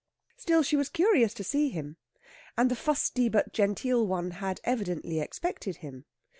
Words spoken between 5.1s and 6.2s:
expected him.